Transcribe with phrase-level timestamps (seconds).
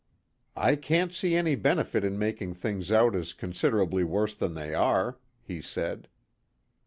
[0.57, 5.19] "I can't see any benefit in making things out as considerably worse than they are,"
[5.43, 6.07] he said.